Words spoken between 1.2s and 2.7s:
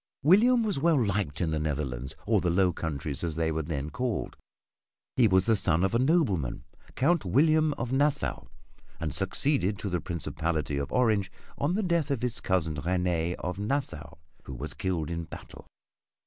in the Netherlands or the